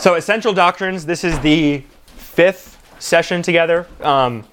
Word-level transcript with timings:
So, 0.00 0.14
essential 0.14 0.52
doctrines. 0.52 1.06
This 1.06 1.24
is 1.24 1.36
the 1.40 1.82
fifth 2.06 2.80
session 3.00 3.42
together. 3.42 3.84
Um, 4.00 4.44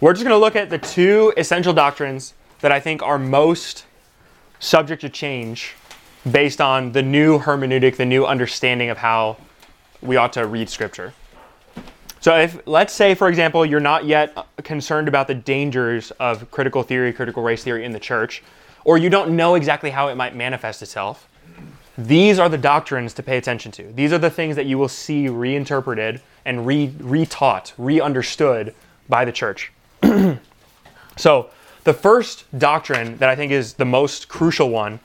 we're 0.00 0.14
just 0.14 0.24
going 0.24 0.34
to 0.34 0.38
look 0.38 0.56
at 0.56 0.70
the 0.70 0.78
two 0.78 1.34
essential 1.36 1.74
doctrines 1.74 2.32
that 2.60 2.72
I 2.72 2.80
think 2.80 3.02
are 3.02 3.18
most 3.18 3.84
subject 4.60 5.02
to 5.02 5.10
change 5.10 5.74
based 6.30 6.62
on 6.62 6.92
the 6.92 7.02
new 7.02 7.38
hermeneutic, 7.40 7.96
the 7.96 8.06
new 8.06 8.24
understanding 8.24 8.88
of 8.88 8.96
how 8.96 9.36
we 10.00 10.16
ought 10.16 10.32
to 10.32 10.46
read 10.46 10.70
Scripture. 10.70 11.12
So, 12.20 12.34
if 12.34 12.66
let's 12.66 12.94
say, 12.94 13.14
for 13.14 13.28
example, 13.28 13.66
you're 13.66 13.80
not 13.80 14.06
yet 14.06 14.34
concerned 14.62 15.08
about 15.08 15.26
the 15.26 15.34
dangers 15.34 16.10
of 16.12 16.50
critical 16.50 16.82
theory, 16.82 17.12
critical 17.12 17.42
race 17.42 17.62
theory 17.62 17.84
in 17.84 17.92
the 17.92 18.00
church, 18.00 18.42
or 18.84 18.96
you 18.96 19.10
don't 19.10 19.36
know 19.36 19.56
exactly 19.56 19.90
how 19.90 20.08
it 20.08 20.14
might 20.14 20.34
manifest 20.34 20.80
itself, 20.80 21.28
these 21.96 22.38
are 22.38 22.48
the 22.48 22.58
doctrines 22.58 23.14
to 23.14 23.22
pay 23.22 23.36
attention 23.36 23.70
to. 23.72 23.92
These 23.92 24.12
are 24.12 24.18
the 24.18 24.30
things 24.30 24.56
that 24.56 24.66
you 24.66 24.78
will 24.78 24.88
see 24.88 25.28
reinterpreted 25.28 26.20
and 26.44 26.66
re 26.66 26.88
retaught, 26.88 27.72
re 27.78 28.00
understood 28.00 28.74
by 29.08 29.24
the 29.24 29.32
church. 29.32 29.72
so, 31.16 31.50
the 31.84 31.94
first 31.94 32.44
doctrine 32.58 33.18
that 33.18 33.28
I 33.28 33.36
think 33.36 33.52
is 33.52 33.74
the 33.74 33.84
most 33.84 34.28
crucial 34.28 34.70
one 34.70 35.00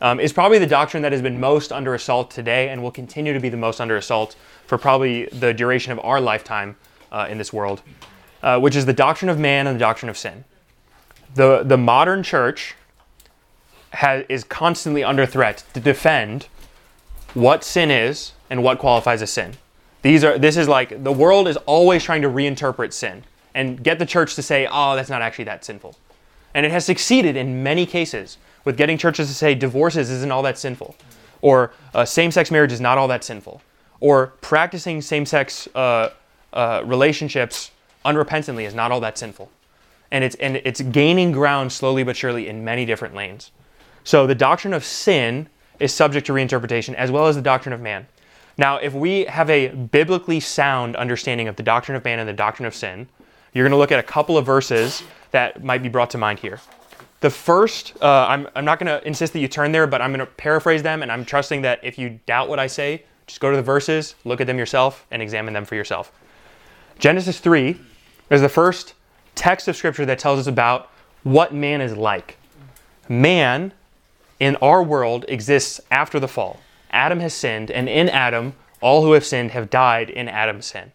um, 0.00 0.18
is 0.18 0.32
probably 0.32 0.58
the 0.58 0.66
doctrine 0.66 1.02
that 1.02 1.12
has 1.12 1.22
been 1.22 1.38
most 1.38 1.70
under 1.70 1.94
assault 1.94 2.30
today 2.30 2.70
and 2.70 2.82
will 2.82 2.90
continue 2.90 3.32
to 3.32 3.40
be 3.40 3.48
the 3.48 3.56
most 3.56 3.80
under 3.80 3.96
assault 3.96 4.34
for 4.66 4.78
probably 4.78 5.26
the 5.26 5.52
duration 5.54 5.92
of 5.92 6.00
our 6.00 6.20
lifetime 6.20 6.74
uh, 7.12 7.26
in 7.30 7.38
this 7.38 7.52
world, 7.52 7.82
uh, 8.42 8.58
which 8.58 8.74
is 8.74 8.86
the 8.86 8.92
doctrine 8.92 9.28
of 9.28 9.38
man 9.38 9.66
and 9.66 9.76
the 9.76 9.80
doctrine 9.80 10.08
of 10.08 10.18
sin. 10.18 10.44
The, 11.34 11.62
the 11.62 11.76
modern 11.76 12.22
church 12.22 12.74
has, 13.92 14.24
is 14.28 14.44
constantly 14.44 15.04
under 15.04 15.26
threat 15.26 15.64
to 15.74 15.80
defend 15.80 16.48
what 17.34 17.64
sin 17.64 17.90
is 17.90 18.32
and 18.50 18.62
what 18.62 18.78
qualifies 18.78 19.22
as 19.22 19.30
sin. 19.30 19.54
These 20.02 20.24
are, 20.24 20.38
this 20.38 20.56
is 20.56 20.68
like 20.68 21.02
the 21.02 21.12
world 21.12 21.48
is 21.48 21.56
always 21.58 22.02
trying 22.02 22.22
to 22.22 22.28
reinterpret 22.28 22.92
sin 22.92 23.24
and 23.54 23.82
get 23.82 23.98
the 23.98 24.06
church 24.06 24.34
to 24.34 24.42
say, 24.42 24.66
oh, 24.70 24.96
that's 24.96 25.10
not 25.10 25.22
actually 25.22 25.44
that 25.44 25.64
sinful. 25.64 25.96
And 26.54 26.66
it 26.66 26.72
has 26.72 26.84
succeeded 26.84 27.36
in 27.36 27.62
many 27.62 27.86
cases 27.86 28.38
with 28.64 28.76
getting 28.76 28.98
churches 28.98 29.28
to 29.28 29.34
say 29.34 29.54
divorces 29.54 30.10
isn't 30.10 30.30
all 30.30 30.42
that 30.42 30.58
sinful, 30.58 30.96
or 31.40 31.72
uh, 31.94 32.04
same 32.04 32.30
sex 32.30 32.50
marriage 32.50 32.72
is 32.72 32.80
not 32.80 32.98
all 32.98 33.08
that 33.08 33.24
sinful, 33.24 33.62
or 34.00 34.28
practicing 34.40 35.00
same 35.00 35.26
sex 35.26 35.68
uh, 35.74 36.10
uh, 36.52 36.82
relationships 36.84 37.70
unrepentantly 38.04 38.64
is 38.64 38.74
not 38.74 38.92
all 38.92 39.00
that 39.00 39.18
sinful. 39.18 39.50
And 40.10 40.24
it's, 40.24 40.36
and 40.36 40.56
it's 40.56 40.80
gaining 40.80 41.32
ground 41.32 41.72
slowly 41.72 42.02
but 42.02 42.16
surely 42.16 42.48
in 42.48 42.64
many 42.64 42.84
different 42.84 43.14
lanes. 43.14 43.50
So 44.04 44.26
the 44.26 44.34
doctrine 44.34 44.74
of 44.74 44.84
sin 44.84 45.48
is 45.78 45.92
subject 45.92 46.26
to 46.26 46.32
reinterpretation 46.32 46.94
as 46.94 47.10
well 47.10 47.26
as 47.26 47.36
the 47.36 47.42
doctrine 47.42 47.72
of 47.72 47.80
man. 47.80 48.06
Now, 48.58 48.76
if 48.76 48.92
we 48.92 49.24
have 49.24 49.48
a 49.48 49.68
biblically 49.68 50.40
sound 50.40 50.96
understanding 50.96 51.48
of 51.48 51.56
the 51.56 51.62
doctrine 51.62 51.96
of 51.96 52.04
man 52.04 52.18
and 52.18 52.28
the 52.28 52.34
doctrine 52.34 52.66
of 52.66 52.74
sin, 52.74 53.08
you're 53.52 53.64
going 53.64 53.72
to 53.72 53.78
look 53.78 53.92
at 53.92 53.98
a 53.98 54.02
couple 54.02 54.36
of 54.36 54.46
verses 54.46 55.02
that 55.30 55.64
might 55.64 55.82
be 55.82 55.88
brought 55.88 56.10
to 56.10 56.18
mind 56.18 56.38
here. 56.38 56.60
The 57.20 57.30
first, 57.30 57.94
uh, 58.02 58.26
I'm, 58.28 58.48
I'm 58.54 58.64
not 58.64 58.78
going 58.78 58.88
to 58.88 59.06
insist 59.06 59.32
that 59.32 59.38
you 59.40 59.48
turn 59.48 59.72
there, 59.72 59.86
but 59.86 60.02
I'm 60.02 60.10
going 60.10 60.20
to 60.20 60.26
paraphrase 60.26 60.82
them, 60.82 61.02
and 61.02 61.12
I'm 61.12 61.24
trusting 61.24 61.62
that 61.62 61.80
if 61.82 61.98
you 61.98 62.18
doubt 62.26 62.48
what 62.48 62.58
I 62.58 62.66
say, 62.66 63.04
just 63.26 63.40
go 63.40 63.50
to 63.50 63.56
the 63.56 63.62
verses, 63.62 64.16
look 64.24 64.40
at 64.40 64.46
them 64.46 64.58
yourself, 64.58 65.06
and 65.10 65.22
examine 65.22 65.54
them 65.54 65.64
for 65.64 65.74
yourself. 65.74 66.12
Genesis 66.98 67.38
3 67.38 67.78
is 68.30 68.40
the 68.40 68.48
first 68.48 68.94
text 69.34 69.68
of 69.68 69.76
Scripture 69.76 70.04
that 70.06 70.18
tells 70.18 70.38
us 70.38 70.46
about 70.46 70.90
what 71.22 71.54
man 71.54 71.80
is 71.80 71.96
like. 71.96 72.36
Man 73.08 73.72
in 74.42 74.56
our 74.56 74.82
world 74.82 75.24
exists 75.28 75.80
after 75.92 76.18
the 76.18 76.26
fall. 76.26 76.58
Adam 76.90 77.20
has 77.20 77.32
sinned, 77.32 77.70
and 77.70 77.88
in 77.88 78.08
Adam, 78.08 78.54
all 78.80 79.04
who 79.04 79.12
have 79.12 79.24
sinned 79.24 79.52
have 79.52 79.70
died 79.70 80.10
in 80.10 80.28
Adam's 80.28 80.66
sin. 80.66 80.90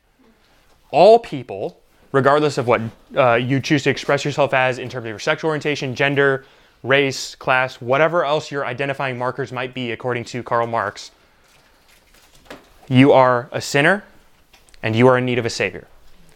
All 0.92 1.18
people 1.18 1.80
regardless 2.12 2.58
of 2.58 2.68
what 2.68 2.82
uh, 3.16 3.36
you 3.36 3.60
choose 3.60 3.84
to 3.84 3.90
express 3.90 4.26
yourself 4.26 4.54
as 4.54 4.80
in 4.80 4.90
terms 4.90 5.06
of 5.06 5.10
your 5.10 5.20
sexual 5.20 5.50
orientation, 5.50 5.96
gender, 5.96 6.46
race, 6.84 7.36
class, 7.36 7.80
whatever 7.80 8.26
else 8.26 8.52
your 8.52 8.66
identifying 8.66 9.18
markers 9.18 9.52
might 9.54 9.74
be, 9.74 9.92
according 9.92 10.26
to 10.26 10.44
Karl 10.44 10.68
Marx, 10.68 11.12
you 12.90 13.14
are 13.14 13.50
a 13.52 13.62
sinner 13.62 14.04
and 14.84 14.96
you 14.96 15.08
are 15.08 15.18
in 15.18 15.26
need 15.26 15.38
of 15.38 15.46
a 15.46 15.50
Savior. 15.50 15.88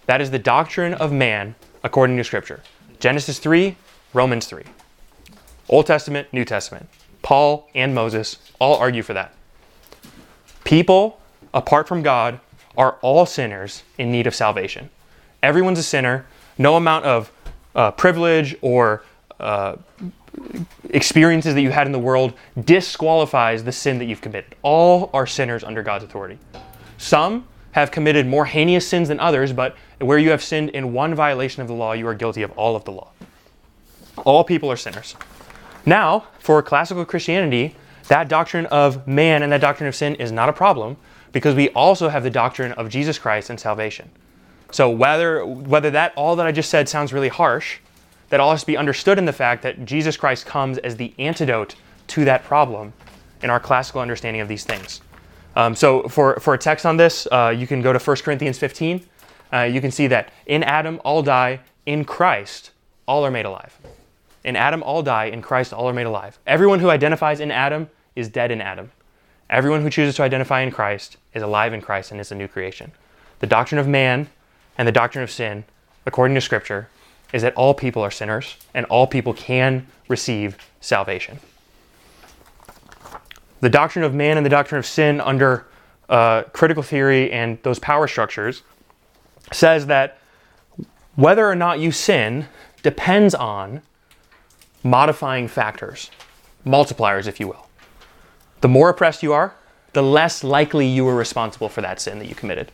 That 0.05 0.21
is 0.21 0.31
the 0.31 0.39
doctrine 0.39 0.93
of 0.93 1.11
man 1.11 1.55
according 1.83 2.15
to 2.17 2.23
Scripture. 2.23 2.61
Genesis 2.99 3.39
3, 3.39 3.75
Romans 4.13 4.45
3. 4.45 4.63
Old 5.69 5.85
Testament, 5.85 6.27
New 6.33 6.43
Testament. 6.43 6.89
Paul 7.21 7.69
and 7.75 7.93
Moses 7.93 8.37
all 8.59 8.75
argue 8.77 9.03
for 9.03 9.13
that. 9.13 9.33
People, 10.63 11.19
apart 11.53 11.87
from 11.87 12.01
God, 12.01 12.39
are 12.77 12.97
all 13.01 13.25
sinners 13.25 13.83
in 13.97 14.11
need 14.11 14.27
of 14.27 14.35
salvation. 14.35 14.89
Everyone's 15.43 15.79
a 15.79 15.83
sinner. 15.83 16.25
No 16.57 16.75
amount 16.75 17.05
of 17.05 17.31
uh, 17.75 17.91
privilege 17.91 18.55
or 18.61 19.03
uh, 19.39 19.75
experiences 20.89 21.55
that 21.55 21.61
you 21.61 21.71
had 21.71 21.87
in 21.87 21.93
the 21.93 21.99
world 21.99 22.33
disqualifies 22.63 23.63
the 23.63 23.71
sin 23.71 23.97
that 23.99 24.05
you've 24.05 24.21
committed. 24.21 24.55
All 24.61 25.09
are 25.13 25.27
sinners 25.27 25.63
under 25.63 25.83
God's 25.83 26.03
authority. 26.03 26.37
Some 26.97 27.47
have 27.71 27.91
committed 27.91 28.27
more 28.27 28.45
heinous 28.45 28.87
sins 28.87 29.07
than 29.07 29.19
others, 29.19 29.53
but 29.53 29.75
where 29.99 30.17
you 30.17 30.29
have 30.29 30.43
sinned 30.43 30.69
in 30.69 30.93
one 30.93 31.15
violation 31.15 31.61
of 31.61 31.67
the 31.67 31.73
law, 31.73 31.93
you 31.93 32.07
are 32.07 32.13
guilty 32.13 32.41
of 32.43 32.51
all 32.51 32.75
of 32.75 32.85
the 32.85 32.91
law. 32.91 33.11
All 34.17 34.43
people 34.43 34.71
are 34.71 34.77
sinners. 34.77 35.15
Now, 35.85 36.27
for 36.39 36.61
classical 36.61 37.05
Christianity, 37.05 37.75
that 38.07 38.27
doctrine 38.27 38.65
of 38.67 39.07
man 39.07 39.43
and 39.43 39.51
that 39.51 39.61
doctrine 39.61 39.87
of 39.87 39.95
sin 39.95 40.15
is 40.15 40.31
not 40.31 40.49
a 40.49 40.53
problem 40.53 40.97
because 41.31 41.55
we 41.55 41.69
also 41.69 42.09
have 42.09 42.23
the 42.23 42.29
doctrine 42.29 42.73
of 42.73 42.89
Jesus 42.89 43.17
Christ 43.17 43.49
and 43.49 43.59
salvation. 43.59 44.09
So 44.71 44.89
whether 44.89 45.45
whether 45.45 45.91
that 45.91 46.13
all 46.15 46.35
that 46.37 46.47
I 46.47 46.51
just 46.51 46.69
said 46.69 46.87
sounds 46.87 47.13
really 47.13 47.29
harsh, 47.29 47.79
that 48.29 48.39
all 48.39 48.51
has 48.51 48.61
to 48.61 48.67
be 48.67 48.77
understood 48.77 49.17
in 49.17 49.25
the 49.25 49.33
fact 49.33 49.63
that 49.63 49.85
Jesus 49.85 50.17
Christ 50.17 50.45
comes 50.45 50.77
as 50.79 50.95
the 50.95 51.13
antidote 51.19 51.75
to 52.07 52.25
that 52.25 52.43
problem 52.43 52.93
in 53.43 53.49
our 53.49 53.59
classical 53.59 54.01
understanding 54.01 54.41
of 54.41 54.47
these 54.47 54.63
things. 54.63 55.01
Um, 55.55 55.75
so 55.75 56.07
for, 56.07 56.39
for 56.39 56.53
a 56.53 56.57
text 56.57 56.85
on 56.85 56.97
this, 56.97 57.27
uh, 57.31 57.53
you 57.55 57.67
can 57.67 57.81
go 57.81 57.91
to 57.91 57.99
1 57.99 58.17
Corinthians 58.17 58.57
15. 58.57 59.05
Uh, 59.51 59.59
you 59.63 59.81
can 59.81 59.91
see 59.91 60.07
that 60.07 60.31
in 60.45 60.63
Adam 60.63 61.01
all 61.03 61.21
die, 61.21 61.59
in 61.85 62.05
Christ 62.05 62.71
all 63.05 63.25
are 63.25 63.31
made 63.31 63.45
alive. 63.45 63.77
In 64.43 64.55
Adam 64.55 64.81
all 64.81 65.03
die, 65.03 65.25
in 65.25 65.41
Christ 65.41 65.73
all 65.73 65.87
are 65.87 65.93
made 65.93 66.05
alive. 66.05 66.39
Everyone 66.47 66.79
who 66.79 66.89
identifies 66.89 67.39
in 67.39 67.51
Adam 67.51 67.89
is 68.15 68.29
dead 68.29 68.51
in 68.51 68.61
Adam. 68.61 68.91
Everyone 69.49 69.81
who 69.81 69.89
chooses 69.89 70.15
to 70.15 70.23
identify 70.23 70.61
in 70.61 70.71
Christ 70.71 71.17
is 71.33 71.43
alive 71.43 71.73
in 71.73 71.81
Christ 71.81 72.11
and 72.11 72.19
is 72.19 72.31
a 72.31 72.35
new 72.35 72.47
creation. 72.47 72.91
The 73.39 73.47
doctrine 73.47 73.79
of 73.79 73.87
man 73.87 74.29
and 74.77 74.87
the 74.87 74.91
doctrine 74.91 75.23
of 75.23 75.29
sin, 75.29 75.65
according 76.05 76.35
to 76.35 76.41
Scripture, 76.41 76.89
is 77.33 77.41
that 77.41 77.53
all 77.55 77.73
people 77.73 78.01
are 78.01 78.11
sinners 78.11 78.55
and 78.73 78.85
all 78.87 79.07
people 79.07 79.33
can 79.33 79.87
receive 80.07 80.57
salvation. 80.79 81.39
The 83.59 83.69
doctrine 83.69 84.03
of 84.03 84.13
man 84.13 84.37
and 84.37 84.45
the 84.45 84.49
doctrine 84.49 84.79
of 84.79 84.85
sin 84.85 85.21
under 85.21 85.67
uh, 86.09 86.43
critical 86.53 86.83
theory 86.83 87.31
and 87.31 87.61
those 87.63 87.79
power 87.79 88.07
structures 88.07 88.63
says 89.51 89.85
that 89.87 90.17
whether 91.15 91.47
or 91.47 91.55
not 91.55 91.79
you 91.79 91.91
sin 91.91 92.47
depends 92.83 93.35
on 93.35 93.81
modifying 94.83 95.47
factors, 95.47 96.09
multipliers, 96.65 97.27
if 97.27 97.39
you 97.39 97.47
will. 97.47 97.67
The 98.61 98.67
more 98.67 98.89
oppressed 98.89 99.23
you 99.23 99.33
are, 99.33 99.55
the 99.93 100.03
less 100.03 100.43
likely 100.43 100.87
you 100.87 101.03
were 101.03 101.15
responsible 101.15 101.69
for 101.69 101.81
that 101.81 101.99
sin 101.99 102.19
that 102.19 102.27
you 102.27 102.35
committed. 102.35 102.71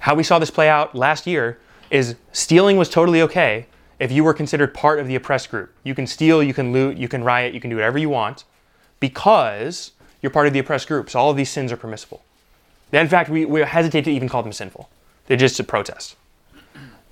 How 0.00 0.14
we 0.14 0.22
saw 0.22 0.38
this 0.38 0.50
play 0.50 0.68
out 0.68 0.94
last 0.94 1.26
year 1.26 1.58
is 1.90 2.16
stealing 2.32 2.76
was 2.76 2.88
totally 2.88 3.22
okay 3.22 3.66
if 3.98 4.12
you 4.12 4.22
were 4.22 4.34
considered 4.34 4.74
part 4.74 4.98
of 4.98 5.06
the 5.06 5.14
oppressed 5.14 5.50
group. 5.50 5.72
You 5.82 5.94
can 5.94 6.06
steal, 6.06 6.42
you 6.42 6.54
can 6.54 6.72
loot, 6.72 6.96
you 6.96 7.08
can 7.08 7.24
riot, 7.24 7.54
you 7.54 7.60
can 7.60 7.70
do 7.70 7.76
whatever 7.76 7.98
you 7.98 8.08
want 8.08 8.44
because 9.00 9.92
you're 10.22 10.30
part 10.30 10.46
of 10.46 10.52
the 10.52 10.58
oppressed 10.58 10.88
group. 10.88 11.10
So 11.10 11.18
all 11.18 11.30
of 11.30 11.36
these 11.36 11.50
sins 11.50 11.72
are 11.72 11.76
permissible. 11.76 12.22
In 12.92 13.08
fact, 13.08 13.28
we, 13.28 13.44
we 13.44 13.60
hesitate 13.60 14.04
to 14.04 14.10
even 14.10 14.28
call 14.28 14.42
them 14.42 14.52
sinful. 14.52 14.88
They're 15.26 15.36
just 15.36 15.60
a 15.60 15.64
protest. 15.64 16.16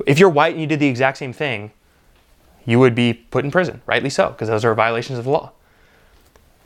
If 0.07 0.19
you're 0.19 0.31
white 0.31 0.53
and 0.53 0.61
you 0.61 0.67
did 0.67 0.81
the 0.81 0.89
exact 0.89 1.19
same 1.19 1.33
thing, 1.33 1.73
you 2.67 2.79
would 2.79 2.95
be 2.95 3.15
put 3.15 3.45
in 3.45 3.51
prison, 3.51 3.81
rightly 3.87 4.11
so, 4.11 4.29
because 4.29 4.49
those 4.49 4.65
are 4.65 4.75
violations 4.75 5.19
of 5.19 5.25
the 5.25 5.31
law. 5.31 5.53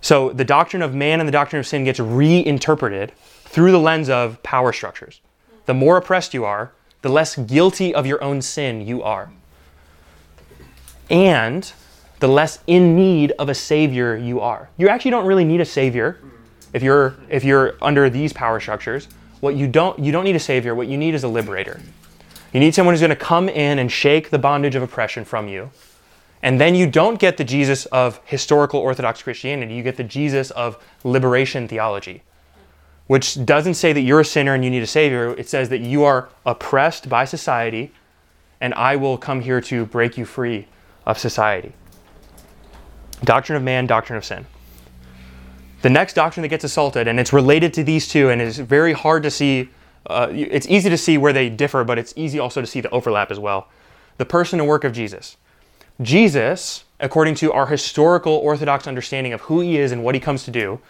So 0.00 0.30
the 0.30 0.44
doctrine 0.44 0.82
of 0.82 0.94
man 0.94 1.20
and 1.20 1.28
the 1.28 1.32
doctrine 1.32 1.60
of 1.60 1.66
sin 1.66 1.84
gets 1.84 2.00
reinterpreted 2.00 3.12
through 3.44 3.70
the 3.70 3.78
lens 3.78 4.08
of 4.08 4.42
power 4.42 4.72
structures 4.72 5.20
the 5.66 5.74
more 5.74 5.96
oppressed 5.96 6.34
you 6.34 6.44
are, 6.44 6.72
the 7.02 7.08
less 7.08 7.36
guilty 7.36 7.94
of 7.94 8.04
your 8.04 8.20
own 8.24 8.42
sin 8.42 8.84
you 8.84 9.04
are. 9.04 9.30
And 11.08 11.72
the 12.18 12.26
less 12.26 12.58
in 12.66 12.96
need 12.96 13.30
of 13.38 13.48
a 13.48 13.54
savior 13.54 14.16
you 14.16 14.40
are. 14.40 14.68
You 14.78 14.88
actually 14.88 15.12
don't 15.12 15.26
really 15.26 15.44
need 15.44 15.60
a 15.60 15.64
savior 15.64 16.18
if 16.72 16.82
you're 16.82 17.14
if 17.28 17.44
you're 17.44 17.76
under 17.80 18.10
these 18.10 18.32
power 18.32 18.58
structures. 18.58 19.06
What 19.40 19.54
you 19.54 19.68
don't 19.68 19.98
you 19.98 20.10
don't 20.10 20.24
need 20.24 20.34
a 20.34 20.40
savior, 20.40 20.74
what 20.74 20.88
you 20.88 20.98
need 20.98 21.14
is 21.14 21.22
a 21.22 21.28
liberator. 21.28 21.80
You 22.52 22.58
need 22.58 22.74
someone 22.74 22.92
who's 22.92 23.00
going 23.00 23.10
to 23.10 23.16
come 23.16 23.48
in 23.48 23.78
and 23.78 23.92
shake 23.92 24.30
the 24.30 24.38
bondage 24.38 24.74
of 24.74 24.82
oppression 24.82 25.24
from 25.24 25.46
you. 25.46 25.70
And 26.42 26.60
then 26.60 26.74
you 26.74 26.86
don't 26.86 27.18
get 27.18 27.36
the 27.36 27.44
Jesus 27.44 27.86
of 27.86 28.20
historical 28.24 28.80
Orthodox 28.80 29.22
Christianity, 29.22 29.74
you 29.74 29.82
get 29.82 29.96
the 29.96 30.04
Jesus 30.04 30.50
of 30.52 30.82
liberation 31.04 31.68
theology 31.68 32.22
which 33.10 33.44
doesn't 33.44 33.74
say 33.74 33.92
that 33.92 34.02
you're 34.02 34.20
a 34.20 34.24
sinner 34.24 34.54
and 34.54 34.62
you 34.62 34.70
need 34.70 34.84
a 34.84 34.86
savior. 34.86 35.34
It 35.36 35.48
says 35.48 35.68
that 35.70 35.80
you 35.80 36.04
are 36.04 36.28
oppressed 36.46 37.08
by 37.08 37.24
society, 37.24 37.90
and 38.60 38.72
I 38.74 38.94
will 38.94 39.18
come 39.18 39.40
here 39.40 39.60
to 39.62 39.84
break 39.84 40.16
you 40.16 40.24
free 40.24 40.68
of 41.04 41.18
society. 41.18 41.72
Doctrine 43.24 43.56
of 43.56 43.64
man, 43.64 43.88
doctrine 43.88 44.16
of 44.16 44.24
sin. 44.24 44.46
The 45.82 45.90
next 45.90 46.12
doctrine 46.14 46.42
that 46.42 46.50
gets 46.50 46.62
assaulted, 46.62 47.08
and 47.08 47.18
it's 47.18 47.32
related 47.32 47.74
to 47.74 47.82
these 47.82 48.06
two, 48.06 48.30
and 48.30 48.40
it's 48.40 48.58
very 48.58 48.92
hard 48.92 49.24
to 49.24 49.30
see. 49.32 49.70
Uh, 50.06 50.28
it's 50.30 50.68
easy 50.68 50.88
to 50.88 50.96
see 50.96 51.18
where 51.18 51.32
they 51.32 51.50
differ, 51.50 51.82
but 51.82 51.98
it's 51.98 52.14
easy 52.14 52.38
also 52.38 52.60
to 52.60 52.66
see 52.68 52.80
the 52.80 52.90
overlap 52.90 53.32
as 53.32 53.40
well. 53.40 53.66
The 54.18 54.24
person 54.24 54.60
and 54.60 54.68
work 54.68 54.84
of 54.84 54.92
Jesus. 54.92 55.36
Jesus, 56.02 56.84
according 56.98 57.34
to 57.36 57.52
our 57.52 57.66
historical 57.66 58.32
Orthodox 58.32 58.86
understanding 58.86 59.32
of 59.32 59.42
who 59.42 59.60
he 59.60 59.76
is 59.76 59.92
and 59.92 60.02
what 60.02 60.14
he 60.14 60.20
comes 60.20 60.44
to 60.44 60.50
do, 60.50 60.80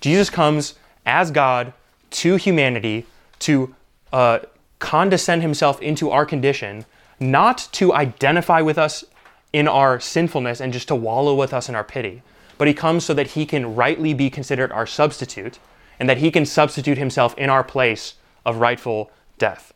Jesus 0.00 0.30
comes 0.30 0.74
as 1.04 1.30
God 1.30 1.72
to 2.10 2.36
humanity 2.36 3.06
to 3.40 3.74
uh, 4.12 4.38
condescend 4.78 5.42
himself 5.42 5.80
into 5.82 6.10
our 6.10 6.24
condition, 6.24 6.86
not 7.20 7.68
to 7.72 7.92
identify 7.92 8.60
with 8.60 8.78
us 8.78 9.04
in 9.52 9.68
our 9.68 10.00
sinfulness 10.00 10.60
and 10.60 10.72
just 10.72 10.88
to 10.88 10.94
wallow 10.94 11.34
with 11.34 11.52
us 11.52 11.68
in 11.68 11.74
our 11.74 11.84
pity, 11.84 12.22
but 12.58 12.68
he 12.68 12.74
comes 12.74 13.04
so 13.04 13.14
that 13.14 13.28
he 13.28 13.46
can 13.46 13.74
rightly 13.74 14.14
be 14.14 14.30
considered 14.30 14.72
our 14.72 14.86
substitute 14.86 15.58
and 15.98 16.08
that 16.08 16.18
he 16.18 16.30
can 16.30 16.44
substitute 16.44 16.98
himself 16.98 17.36
in 17.38 17.50
our 17.50 17.62
place 17.62 18.14
of 18.44 18.56
rightful 18.56 19.10
death. 19.38 19.72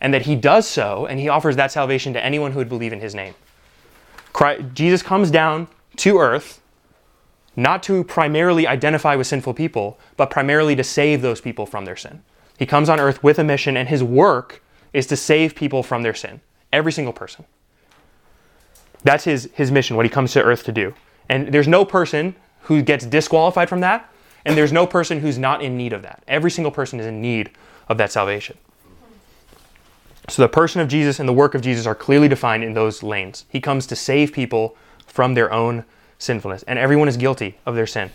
And 0.00 0.12
that 0.12 0.22
he 0.22 0.36
does 0.36 0.68
so 0.68 1.06
and 1.06 1.18
he 1.18 1.28
offers 1.28 1.56
that 1.56 1.72
salvation 1.72 2.12
to 2.12 2.24
anyone 2.24 2.52
who 2.52 2.58
would 2.58 2.68
believe 2.68 2.92
in 2.92 3.00
his 3.00 3.14
name. 3.14 3.34
Christ, 4.36 4.64
Jesus 4.74 5.02
comes 5.02 5.30
down 5.30 5.66
to 5.96 6.18
earth 6.18 6.60
not 7.56 7.82
to 7.84 8.04
primarily 8.04 8.66
identify 8.66 9.16
with 9.16 9.26
sinful 9.26 9.54
people, 9.54 9.98
but 10.18 10.28
primarily 10.28 10.76
to 10.76 10.84
save 10.84 11.22
those 11.22 11.40
people 11.40 11.64
from 11.64 11.86
their 11.86 11.96
sin. 11.96 12.22
He 12.58 12.66
comes 12.66 12.90
on 12.90 13.00
earth 13.00 13.22
with 13.22 13.38
a 13.38 13.44
mission, 13.44 13.78
and 13.78 13.88
his 13.88 14.02
work 14.02 14.62
is 14.92 15.06
to 15.06 15.16
save 15.16 15.54
people 15.54 15.82
from 15.82 16.02
their 16.02 16.12
sin. 16.12 16.42
Every 16.70 16.92
single 16.92 17.14
person. 17.14 17.46
That's 19.04 19.24
his, 19.24 19.48
his 19.54 19.72
mission, 19.72 19.96
what 19.96 20.04
he 20.04 20.10
comes 20.10 20.32
to 20.32 20.42
earth 20.42 20.64
to 20.64 20.72
do. 20.72 20.92
And 21.30 21.48
there's 21.48 21.66
no 21.66 21.86
person 21.86 22.36
who 22.64 22.82
gets 22.82 23.06
disqualified 23.06 23.70
from 23.70 23.80
that, 23.80 24.12
and 24.44 24.54
there's 24.54 24.70
no 24.70 24.86
person 24.86 25.20
who's 25.20 25.38
not 25.38 25.62
in 25.62 25.78
need 25.78 25.94
of 25.94 26.02
that. 26.02 26.22
Every 26.28 26.50
single 26.50 26.70
person 26.70 27.00
is 27.00 27.06
in 27.06 27.22
need 27.22 27.52
of 27.88 27.96
that 27.96 28.12
salvation. 28.12 28.58
So 30.28 30.42
the 30.42 30.48
person 30.48 30.80
of 30.80 30.88
Jesus 30.88 31.20
and 31.20 31.28
the 31.28 31.32
work 31.32 31.54
of 31.54 31.60
Jesus 31.62 31.86
are 31.86 31.94
clearly 31.94 32.28
defined 32.28 32.64
in 32.64 32.74
those 32.74 33.02
lanes. 33.02 33.44
He 33.48 33.60
comes 33.60 33.86
to 33.86 33.96
save 33.96 34.32
people 34.32 34.76
from 35.06 35.34
their 35.34 35.52
own 35.52 35.84
sinfulness, 36.18 36.62
and 36.64 36.78
everyone 36.78 37.08
is 37.08 37.16
guilty 37.16 37.58
of 37.64 37.74
their 37.74 37.86
sin. 37.86 38.10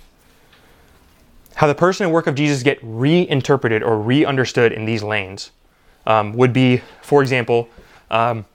How 1.56 1.68
the 1.68 1.76
person 1.76 2.06
and 2.06 2.14
work 2.14 2.28
of 2.28 2.36
Jesus 2.36 2.64
get 2.64 2.80
reinterpreted 2.82 3.84
or 3.84 3.98
re-understood 3.98 4.72
in 4.72 4.86
these 4.86 5.04
lanes 5.04 5.52
um, 6.06 6.34
would 6.34 6.54
be, 6.54 6.82
for 7.02 7.22
example, 7.22 7.70
um, 8.10 8.46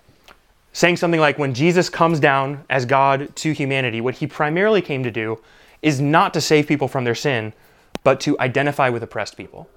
saying 0.73 0.97
something 0.97 1.21
like, 1.21 1.39
when 1.39 1.55
Jesus 1.55 1.89
comes 1.89 2.21
down 2.21 2.65
as 2.69 2.85
God 2.85 3.35
to 3.37 3.53
humanity, 3.53 4.01
what 4.01 4.17
he 4.17 4.27
primarily 4.27 4.83
came 4.83 5.03
to 5.03 5.11
do 5.11 5.41
is 5.81 6.01
not 6.01 6.35
to 6.35 6.41
save 6.41 6.67
people 6.67 6.89
from 6.89 7.05
their 7.05 7.15
sin, 7.15 7.53
but 8.05 8.21
to 8.21 8.39
identify 8.41 8.89
with 8.89 9.03
oppressed 9.03 9.37
people. 9.37 9.69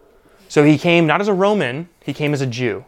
So 0.50 0.64
he 0.64 0.78
came 0.78 1.06
not 1.06 1.22
as 1.22 1.28
a 1.28 1.34
Roman, 1.34 1.88
he 2.04 2.14
came 2.14 2.34
as 2.34 2.42
a 2.42 2.48
Jew. 2.48 2.84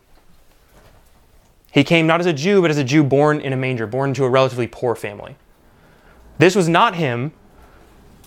He 1.72 1.84
came 1.84 2.06
not 2.06 2.20
as 2.20 2.26
a 2.26 2.34
Jew, 2.34 2.62
but 2.62 2.70
as 2.70 2.78
a 2.78 2.84
Jew 2.84 3.04
born 3.04 3.40
in 3.40 3.54
a 3.54 3.58
manger, 3.58 3.88
born 3.88 4.14
to 4.16 4.26
a 4.26 4.30
relatively 4.30 4.68
poor 4.68 4.96
family. 4.96 5.36
This 6.38 6.56
was 6.56 6.68
not 6.68 6.96
him 6.96 7.32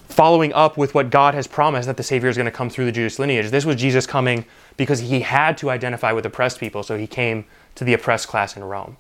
following 0.09 0.53
up 0.53 0.77
with 0.77 0.95
what 0.95 1.11
God 1.11 1.35
has 1.35 1.47
promised 1.47 1.87
that 1.87 1.97
the 1.97 2.03
Savior 2.03 2.29
is 2.29 2.37
going 2.37 2.47
to 2.47 2.53
come 2.53 2.71
through 2.71 2.85
the 2.85 2.93
Jewish 2.93 3.19
lineage. 3.19 3.51
This 3.51 3.65
was 3.65 3.77
Jesus 3.77 4.07
coming 4.07 4.45
because 4.77 5.01
he 5.01 5.21
had 5.21 5.59
to 5.59 5.71
identify 5.71 6.13
with 6.13 6.25
oppressed 6.25 6.61
people, 6.61 6.83
so 6.83 6.97
he 6.97 7.07
came 7.07 7.45
to 7.75 7.85
the 7.85 7.93
oppressed 7.93 8.29
class 8.29 8.57
in 8.57 8.65
Rome, 8.65 8.97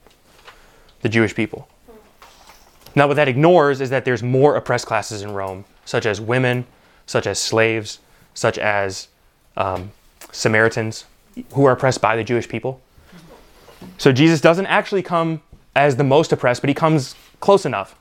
the 1.03 1.09
Jewish 1.09 1.35
people. 1.35 1.69
Now, 2.97 3.09
what 3.09 3.15
that 3.15 3.29
ignores 3.29 3.81
is 3.81 3.91
that 3.91 4.05
there's 4.05 4.23
more 4.23 4.57
oppressed 4.57 4.87
classes 4.87 5.23
in 5.23 5.33
Rome, 5.33 5.65
such 5.85 6.07
as 6.07 6.21
women, 6.21 6.67
such 7.07 7.27
as 7.27 7.39
slaves, 7.39 8.01
such 8.35 8.59
as 8.59 9.09
um, 9.57 9.93
Samaritans, 10.33 11.05
who 11.53 11.65
are 11.65 11.73
oppressed 11.73 12.01
by 12.01 12.17
the 12.17 12.25
Jewish 12.25 12.49
people. 12.49 12.81
So 13.99 14.13
Jesus 14.13 14.41
doesn't 14.41 14.67
actually 14.67 15.03
come 15.03 15.43
as 15.77 15.97
the 15.97 16.05
most 16.05 16.33
oppressed, 16.33 16.63
but 16.63 16.69
he 16.69 16.75
comes 16.75 17.15
close 17.41 17.65
enough. 17.65 17.97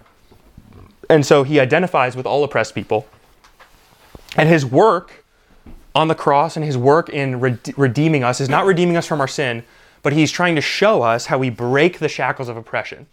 And 1.10 1.26
so 1.26 1.44
he 1.44 1.60
identifies 1.60 2.16
with 2.16 2.26
all 2.26 2.44
oppressed 2.44 2.76
people. 2.76 3.08
And 4.36 4.50
his 4.50 4.66
work 4.66 5.24
on 5.96 6.08
the 6.08 6.16
cross 6.16 6.56
and 6.56 6.66
his 6.66 6.78
work 6.78 7.10
in 7.10 7.40
redeeming 7.40 8.24
us 8.24 8.42
is 8.42 8.50
not 8.50 8.66
redeeming 8.66 8.98
us 8.98 9.06
from 9.06 9.22
our 9.22 9.28
sin, 9.28 9.64
but 10.02 10.14
he's 10.14 10.32
trying 10.32 10.56
to 10.56 10.62
show 10.62 11.04
us 11.04 11.28
how 11.28 11.38
we 11.38 11.50
break 11.50 12.00
the 12.00 12.10
shackles 12.10 12.50
of 12.50 12.58
oppression. 12.58 13.06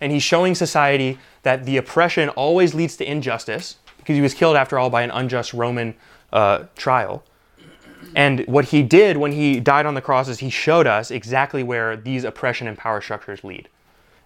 And 0.00 0.12
he's 0.12 0.22
showing 0.22 0.54
society 0.54 1.18
that 1.42 1.64
the 1.64 1.76
oppression 1.76 2.28
always 2.30 2.74
leads 2.74 2.96
to 2.98 3.10
injustice, 3.10 3.76
because 3.96 4.14
he 4.14 4.20
was 4.20 4.34
killed, 4.34 4.56
after 4.56 4.78
all, 4.78 4.90
by 4.90 5.02
an 5.02 5.10
unjust 5.10 5.52
Roman 5.54 5.94
uh, 6.32 6.64
trial. 6.76 7.24
And 8.14 8.46
what 8.46 8.66
he 8.66 8.82
did 8.82 9.16
when 9.16 9.32
he 9.32 9.60
died 9.60 9.86
on 9.86 9.94
the 9.94 10.00
cross 10.00 10.28
is 10.28 10.38
he 10.38 10.50
showed 10.50 10.86
us 10.86 11.10
exactly 11.10 11.62
where 11.62 11.96
these 11.96 12.24
oppression 12.24 12.66
and 12.66 12.76
power 12.76 13.00
structures 13.00 13.44
lead. 13.44 13.68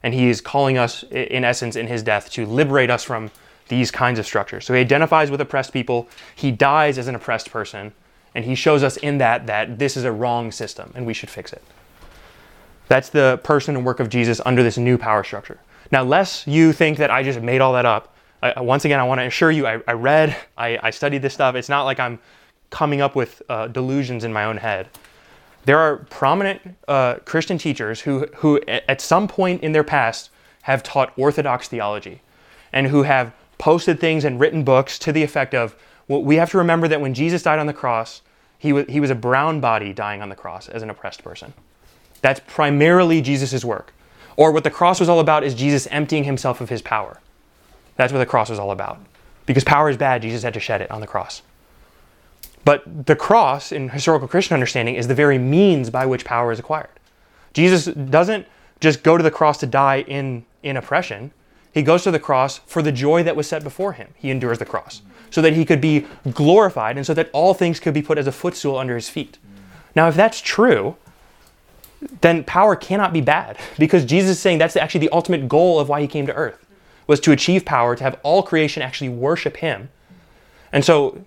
And 0.02 0.14
he 0.14 0.28
is 0.28 0.40
calling 0.40 0.78
us, 0.78 1.04
in 1.10 1.44
essence, 1.44 1.76
in 1.76 1.86
his 1.86 2.02
death, 2.02 2.30
to 2.32 2.46
liberate 2.46 2.90
us 2.90 3.04
from 3.04 3.30
these 3.68 3.90
kinds 3.90 4.18
of 4.18 4.26
structures. 4.26 4.64
So 4.64 4.74
he 4.74 4.80
identifies 4.80 5.30
with 5.30 5.40
oppressed 5.40 5.72
people, 5.72 6.08
he 6.34 6.50
dies 6.50 6.98
as 6.98 7.08
an 7.08 7.14
oppressed 7.14 7.50
person, 7.50 7.92
and 8.34 8.44
he 8.44 8.54
shows 8.54 8.82
us 8.82 8.96
in 8.96 9.18
that 9.18 9.46
that 9.46 9.78
this 9.78 9.96
is 9.96 10.04
a 10.04 10.12
wrong 10.12 10.50
system 10.50 10.92
and 10.94 11.06
we 11.06 11.14
should 11.14 11.30
fix 11.30 11.52
it. 11.52 11.62
That's 12.88 13.08
the 13.08 13.40
person 13.44 13.76
and 13.76 13.86
work 13.86 14.00
of 14.00 14.08
Jesus 14.08 14.40
under 14.44 14.62
this 14.62 14.76
new 14.76 14.98
power 14.98 15.24
structure. 15.24 15.58
Now, 15.90 16.02
lest 16.02 16.46
you 16.46 16.72
think 16.72 16.98
that 16.98 17.10
I 17.10 17.22
just 17.22 17.40
made 17.40 17.60
all 17.60 17.74
that 17.74 17.86
up, 17.86 18.14
I, 18.42 18.60
once 18.60 18.84
again, 18.84 18.98
I 18.98 19.04
want 19.04 19.20
to 19.20 19.26
assure 19.26 19.50
you 19.50 19.66
I, 19.66 19.80
I 19.86 19.92
read, 19.92 20.36
I, 20.58 20.78
I 20.82 20.90
studied 20.90 21.22
this 21.22 21.32
stuff. 21.32 21.54
It's 21.54 21.68
not 21.68 21.84
like 21.84 22.00
I'm 22.00 22.18
coming 22.72 23.00
up 23.00 23.14
with 23.14 23.40
uh, 23.48 23.68
delusions 23.68 24.24
in 24.24 24.32
my 24.32 24.44
own 24.44 24.56
head. 24.56 24.88
There 25.64 25.78
are 25.78 25.98
prominent 26.10 26.60
uh, 26.88 27.14
Christian 27.24 27.56
teachers 27.58 28.00
who, 28.00 28.26
who, 28.36 28.60
at 28.66 29.00
some 29.00 29.28
point 29.28 29.62
in 29.62 29.70
their 29.70 29.84
past, 29.84 30.30
have 30.62 30.82
taught 30.82 31.12
Orthodox 31.16 31.68
theology 31.68 32.20
and 32.72 32.88
who 32.88 33.04
have 33.04 33.32
posted 33.58 34.00
things 34.00 34.24
and 34.24 34.40
written 34.40 34.64
books 34.64 34.98
to 34.98 35.12
the 35.12 35.22
effect 35.22 35.54
of 35.54 35.76
well, 36.08 36.22
we 36.22 36.34
have 36.36 36.50
to 36.50 36.58
remember 36.58 36.88
that 36.88 37.00
when 37.00 37.14
Jesus 37.14 37.44
died 37.44 37.60
on 37.60 37.66
the 37.66 37.72
cross, 37.72 38.22
he 38.58 38.82
he 38.84 38.98
was 38.98 39.10
a 39.10 39.14
brown 39.14 39.60
body 39.60 39.92
dying 39.92 40.20
on 40.20 40.28
the 40.28 40.34
cross 40.34 40.68
as 40.68 40.82
an 40.82 40.90
oppressed 40.90 41.22
person. 41.22 41.52
That's 42.22 42.40
primarily 42.46 43.20
Jesus' 43.20 43.64
work. 43.64 43.94
Or 44.36 44.50
what 44.50 44.64
the 44.64 44.70
cross 44.70 44.98
was 44.98 45.08
all 45.08 45.20
about 45.20 45.44
is 45.44 45.54
Jesus 45.54 45.86
emptying 45.90 46.24
himself 46.24 46.60
of 46.60 46.70
his 46.70 46.82
power. 46.82 47.20
That's 47.96 48.12
what 48.12 48.18
the 48.18 48.26
cross 48.26 48.50
was 48.50 48.58
all 48.58 48.70
about. 48.70 48.98
Because 49.46 49.64
power 49.64 49.90
is 49.90 49.96
bad, 49.96 50.22
Jesus 50.22 50.42
had 50.42 50.54
to 50.54 50.60
shed 50.60 50.80
it 50.80 50.90
on 50.90 51.00
the 51.00 51.06
cross. 51.06 51.42
But 52.64 53.06
the 53.06 53.16
cross, 53.16 53.72
in 53.72 53.88
historical 53.88 54.28
Christian 54.28 54.54
understanding, 54.54 54.94
is 54.94 55.08
the 55.08 55.14
very 55.14 55.38
means 55.38 55.90
by 55.90 56.06
which 56.06 56.24
power 56.24 56.52
is 56.52 56.58
acquired. 56.58 56.90
Jesus 57.54 57.86
doesn't 57.86 58.46
just 58.80 59.02
go 59.02 59.16
to 59.16 59.22
the 59.22 59.30
cross 59.30 59.58
to 59.58 59.66
die 59.66 60.02
in, 60.02 60.44
in 60.62 60.76
oppression. 60.76 61.32
He 61.72 61.82
goes 61.82 62.04
to 62.04 62.10
the 62.10 62.18
cross 62.18 62.58
for 62.58 62.82
the 62.82 62.92
joy 62.92 63.22
that 63.22 63.36
was 63.36 63.48
set 63.48 63.64
before 63.64 63.94
him. 63.94 64.08
He 64.16 64.30
endures 64.30 64.58
the 64.58 64.64
cross 64.64 65.02
so 65.30 65.40
that 65.40 65.54
he 65.54 65.64
could 65.64 65.80
be 65.80 66.06
glorified 66.32 66.96
and 66.96 67.06
so 67.06 67.14
that 67.14 67.30
all 67.32 67.54
things 67.54 67.80
could 67.80 67.94
be 67.94 68.02
put 68.02 68.18
as 68.18 68.26
a 68.26 68.32
footstool 68.32 68.76
under 68.76 68.94
his 68.94 69.08
feet. 69.08 69.38
Now, 69.96 70.08
if 70.08 70.14
that's 70.14 70.40
true, 70.40 70.96
then 72.20 72.44
power 72.44 72.76
cannot 72.76 73.12
be 73.12 73.20
bad 73.20 73.56
because 73.78 74.04
Jesus 74.04 74.32
is 74.32 74.38
saying 74.38 74.58
that's 74.58 74.76
actually 74.76 75.00
the 75.00 75.12
ultimate 75.12 75.48
goal 75.48 75.80
of 75.80 75.88
why 75.88 76.00
he 76.00 76.06
came 76.06 76.26
to 76.26 76.34
earth 76.34 76.66
was 77.06 77.18
to 77.20 77.32
achieve 77.32 77.64
power, 77.64 77.96
to 77.96 78.04
have 78.04 78.20
all 78.22 78.42
creation 78.42 78.82
actually 78.82 79.08
worship 79.08 79.56
him. 79.56 79.88
And 80.72 80.84
so 80.84 81.24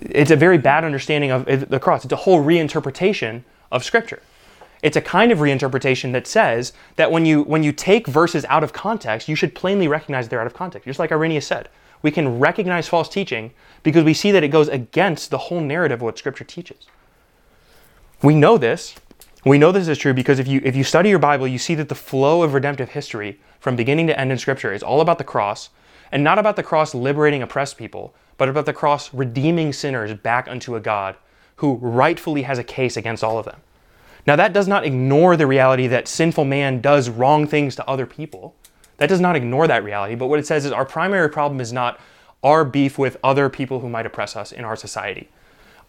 it's 0.00 0.30
a 0.30 0.36
very 0.36 0.58
bad 0.58 0.84
understanding 0.84 1.30
of 1.30 1.44
the 1.44 1.80
cross. 1.80 2.04
It's 2.04 2.12
a 2.12 2.16
whole 2.16 2.42
reinterpretation 2.42 3.42
of 3.72 3.84
Scripture. 3.84 4.22
It's 4.82 4.96
a 4.96 5.00
kind 5.00 5.32
of 5.32 5.38
reinterpretation 5.38 6.12
that 6.12 6.26
says 6.26 6.72
that 6.96 7.10
when 7.10 7.26
you 7.26 7.42
when 7.42 7.62
you 7.62 7.72
take 7.72 8.06
verses 8.06 8.44
out 8.44 8.62
of 8.62 8.72
context, 8.72 9.28
you 9.28 9.34
should 9.34 9.54
plainly 9.54 9.88
recognize 9.88 10.28
they're 10.28 10.40
out 10.40 10.46
of 10.46 10.54
context. 10.54 10.86
Just 10.86 10.98
like 10.98 11.10
Irenaeus 11.10 11.46
said, 11.46 11.68
we 12.02 12.10
can 12.10 12.38
recognize 12.38 12.86
false 12.86 13.08
teaching 13.08 13.52
because 13.82 14.04
we 14.04 14.14
see 14.14 14.30
that 14.30 14.44
it 14.44 14.48
goes 14.48 14.68
against 14.68 15.30
the 15.30 15.38
whole 15.38 15.60
narrative 15.60 15.98
of 15.98 16.02
what 16.02 16.18
Scripture 16.18 16.44
teaches. 16.44 16.86
We 18.22 18.34
know 18.34 18.58
this. 18.58 18.94
We 19.44 19.58
know 19.58 19.72
this 19.72 19.88
is 19.88 19.98
true 19.98 20.14
because 20.14 20.38
if 20.38 20.46
you 20.46 20.60
if 20.64 20.76
you 20.76 20.84
study 20.84 21.08
your 21.08 21.18
Bible, 21.18 21.48
you 21.48 21.58
see 21.58 21.74
that 21.76 21.88
the 21.88 21.94
flow 21.94 22.42
of 22.42 22.54
redemptive 22.54 22.90
history 22.90 23.40
from 23.58 23.76
beginning 23.76 24.06
to 24.08 24.18
end 24.18 24.30
in 24.30 24.38
Scripture 24.38 24.72
is 24.72 24.82
all 24.82 25.00
about 25.00 25.18
the 25.18 25.24
cross, 25.24 25.70
and 26.12 26.22
not 26.22 26.38
about 26.38 26.56
the 26.56 26.62
cross 26.62 26.94
liberating 26.94 27.42
oppressed 27.42 27.76
people, 27.76 28.14
but 28.38 28.48
about 28.48 28.66
the 28.66 28.72
cross 28.72 29.12
redeeming 29.14 29.72
sinners 29.72 30.12
back 30.14 30.48
unto 30.48 30.76
a 30.76 30.80
God 30.80 31.16
who 31.56 31.74
rightfully 31.76 32.42
has 32.42 32.58
a 32.58 32.64
case 32.64 32.96
against 32.96 33.24
all 33.24 33.38
of 33.38 33.46
them. 33.46 33.60
Now, 34.26 34.36
that 34.36 34.52
does 34.52 34.68
not 34.68 34.84
ignore 34.84 35.36
the 35.36 35.46
reality 35.46 35.86
that 35.86 36.08
sinful 36.08 36.44
man 36.44 36.80
does 36.80 37.08
wrong 37.08 37.46
things 37.46 37.76
to 37.76 37.88
other 37.88 38.06
people. 38.06 38.54
That 38.98 39.08
does 39.08 39.20
not 39.20 39.36
ignore 39.36 39.66
that 39.68 39.84
reality, 39.84 40.14
but 40.14 40.26
what 40.26 40.38
it 40.38 40.46
says 40.46 40.64
is 40.64 40.72
our 40.72 40.84
primary 40.84 41.30
problem 41.30 41.60
is 41.60 41.72
not 41.72 42.00
our 42.42 42.64
beef 42.64 42.98
with 42.98 43.16
other 43.22 43.48
people 43.48 43.80
who 43.80 43.88
might 43.88 44.06
oppress 44.06 44.36
us 44.36 44.52
in 44.52 44.64
our 44.64 44.76
society. 44.76 45.28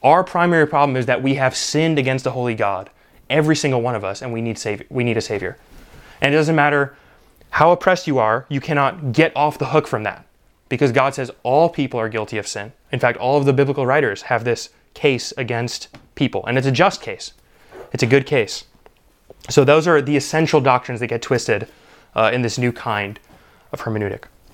Our 0.04 0.24
primary 0.24 0.68
problem 0.68 0.96
is 0.96 1.08
that 1.08 1.24
we 1.24 1.36
have 1.36 1.56
sinned 1.56 1.98
against 1.98 2.26
a 2.26 2.32
holy 2.32 2.54
God, 2.54 2.90
every 3.30 3.56
single 3.56 3.82
one 3.82 3.96
of 3.96 4.04
us, 4.04 4.22
and 4.22 4.32
we 4.32 4.42
need 4.42 4.58
savior. 4.58 4.86
We 4.90 5.04
need 5.04 5.18
a 5.18 5.22
savior. 5.22 5.58
And 6.22 6.34
it 6.34 6.38
doesn't 6.38 6.56
matter 6.56 6.96
how 7.50 7.72
oppressed 7.72 8.08
you 8.08 8.20
are, 8.20 8.46
you 8.50 8.62
cannot 8.62 9.14
get 9.14 9.36
off 9.36 9.58
the 9.58 9.68
hook 9.68 9.88
from 9.88 10.04
that 10.04 10.27
because 10.70 10.92
God 10.92 11.14
says 11.14 11.32
all 11.44 11.70
people 11.70 12.00
are 12.00 12.10
guilty 12.10 12.38
of 12.38 12.48
sin. 12.48 12.74
In 12.92 13.00
fact, 13.00 13.18
all 13.18 13.38
of 13.38 13.46
the 13.46 13.54
biblical 13.54 13.86
writers 13.86 14.24
have 14.24 14.44
this 14.44 14.70
case 14.94 15.34
against 15.38 15.90
people, 16.16 16.46
and 16.46 16.58
it's 16.58 16.68
a 16.68 16.72
just 16.72 17.02
case. 17.02 17.34
It's 17.94 18.04
a 18.04 18.08
good 18.08 18.26
case. 18.26 18.66
So 19.50 19.64
those 19.64 19.88
are 19.88 20.02
the 20.02 20.18
essential 20.18 20.60
doctrines 20.60 21.00
that 21.00 21.08
get 21.08 21.22
twisted 21.22 21.68
uh, 22.16 22.32
in 22.34 22.42
this 22.42 22.58
new 22.58 22.72
kind 22.72 23.20
of 23.72 23.82
hermeneutic. 23.82 24.26